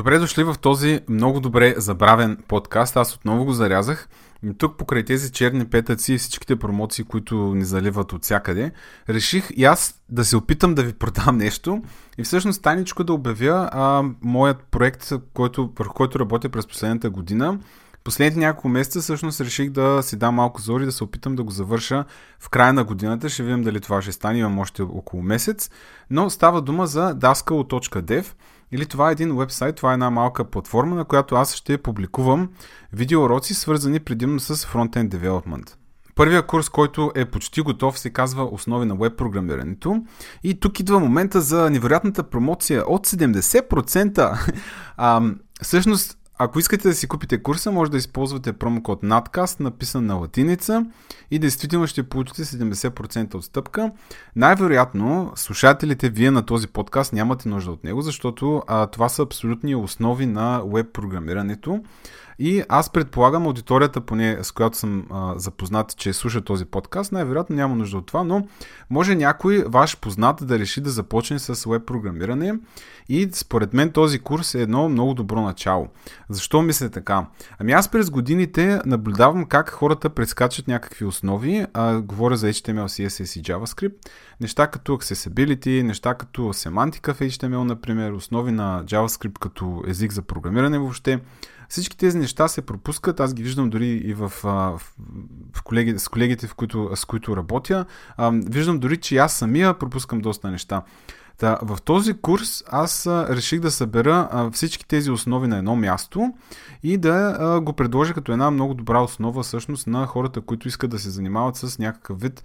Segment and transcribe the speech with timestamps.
[0.00, 2.96] Добре дошли в този много добре забравен подкаст.
[2.96, 4.08] Аз отново го зарязах.
[4.58, 8.72] Тук покрай тези черни петъци и всичките промоции, които ни заливат от всякъде,
[9.08, 11.82] реших и аз да се опитам да ви продам нещо
[12.18, 17.58] и всъщност тайничко да обявя а, моят проект, който, върху който работя през последната година.
[18.04, 21.50] Последните няколко месеца всъщност реших да си дам малко зори, да се опитам да го
[21.50, 22.04] завърша
[22.38, 23.28] в края на годината.
[23.28, 25.70] Ще видим дали това ще стане, имам още около месец.
[26.10, 28.26] Но става дума за daskalo.dev
[28.72, 32.48] или това е един вебсайт, това е една малка платформа, на която аз ще публикувам
[32.92, 35.74] видеоуроци, свързани предимно с Frontend Development.
[36.14, 40.02] Първия курс, който е почти готов, се казва Основи на веб програмирането.
[40.42, 44.52] И тук идва момента за невероятната промоция от 70%.
[44.96, 45.22] а,
[45.62, 50.86] всъщност, ако искате да си купите курса, може да използвате промокод NADCAST, написан на латиница
[51.30, 53.90] и действително ще получите 70% отстъпка.
[54.36, 59.74] Най-вероятно, слушателите вие на този подкаст нямате нужда от него, защото а, това са абсолютни
[59.74, 61.82] основи на веб програмирането.
[62.42, 67.56] И аз предполагам аудиторията, поне с която съм а, запознат, че слуша този подкаст, най-вероятно
[67.56, 68.46] няма нужда от това, но
[68.90, 72.54] може някой ваш познат да реши да започне с веб програмиране
[73.08, 75.88] и според мен този курс е едно много добро начало.
[76.28, 77.26] Защо мисля така?
[77.58, 83.40] Ами аз през годините наблюдавам как хората прескачат някакви основи, а, говоря за HTML, CSS
[83.40, 83.94] и JavaScript,
[84.40, 90.22] неща като accessibility, неща като семантика в HTML, например, основи на JavaScript като език за
[90.22, 91.20] програмиране въобще,
[91.70, 93.20] всички тези неща се пропускат.
[93.20, 94.80] Аз ги виждам дори и в, в,
[95.52, 97.84] в колеги, с колегите, в които, с които работя.
[98.16, 100.82] А, виждам дори, че аз самия пропускам доста неща.
[101.38, 105.76] Та, в този курс аз а, реших да събера а, всички тези основи на едно
[105.76, 106.34] място
[106.82, 110.90] и да а, го предложа като една много добра основа всъщност на хората, които искат
[110.90, 112.42] да се занимават с някакъв вид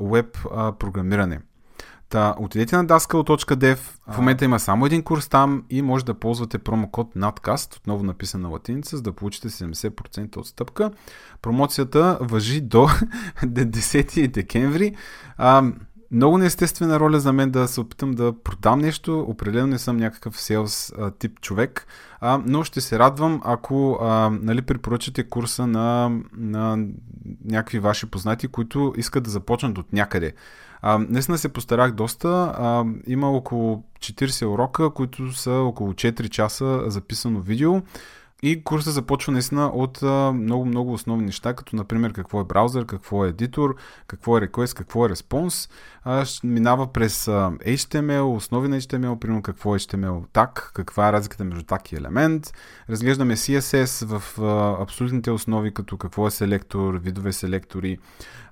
[0.00, 0.38] веб
[0.78, 1.40] програмиране.
[2.08, 6.58] Та, отидете на daskal.dev, в момента има само един курс там и може да ползвате
[6.58, 10.90] промокод NADCAST, отново написан на латиница, за да получите 70% отстъпка.
[11.42, 12.88] Промоцията въжи до
[13.42, 14.94] 10 декември.
[15.36, 15.62] А,
[16.10, 19.20] много неестествена роля за мен да се опитам да продам нещо.
[19.28, 21.86] Определено не съм някакъв селс тип човек,
[22.20, 26.86] а, но ще се радвам, ако а, нали, препоръчате курса на, на
[27.44, 30.32] някакви ваши познати, които искат да започнат от някъде.
[30.82, 32.28] А, наистина се постарах доста.
[32.58, 37.82] А, има около 40 урока, които са около 4 часа записано видео.
[38.42, 40.02] И курсът започва наистина от
[40.34, 43.76] много-много основни неща, като например какво е браузър, какво е едитор,
[44.06, 45.70] какво е request, какво е response.
[46.44, 51.64] Минава през HTML, основи на HTML, примерно какво е HTML tag, каква е разликата между
[51.64, 52.52] tag и елемент.
[52.90, 54.38] Разглеждаме CSS в
[54.82, 57.98] абсолютните основи, като какво е селектор, видове селектори.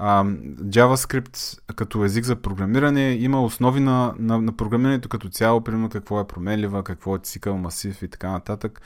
[0.00, 6.20] JavaScript като език за програмиране има основи на, на, на програмирането като цяло, примерно какво
[6.20, 8.80] е променлива, какво е цикъл, масив и така нататък.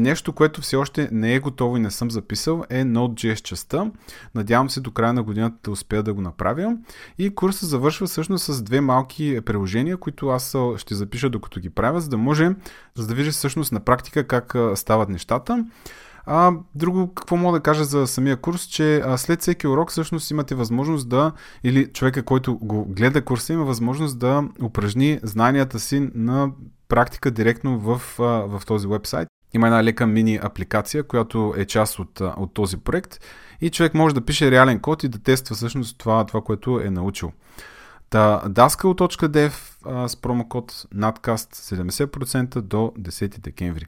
[0.00, 3.90] Нещо, което все още не е готово и не съм записал е Node.js частта.
[4.34, 6.76] Надявам се до края на годината да успея да го направя.
[7.18, 12.00] И курсът завършва всъщност с две малки приложения, които аз ще запиша докато ги правя,
[12.00, 12.50] за да може,
[12.94, 15.64] за да видиш всъщност на практика как стават нещата.
[16.26, 20.30] А, друго, какво мога да кажа за самия курс, че а, след всеки урок всъщност
[20.30, 21.32] имате възможност да,
[21.64, 26.50] или човека, който го гледа курса, има възможност да упражни знанията си на
[26.88, 29.28] практика директно в, а, в този вебсайт.
[29.52, 33.20] Има една лека мини апликация, която е част от, от този проект
[33.60, 36.90] и човек може да пише реален код и да тества всъщност това, това което е
[36.90, 37.32] научил.
[38.10, 39.52] Та, daskal.dev
[40.06, 43.86] с промокод NADCAST 70% до 10 декември.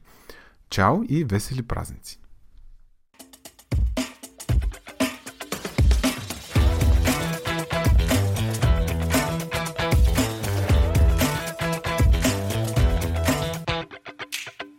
[0.70, 2.22] Чао и весели празници!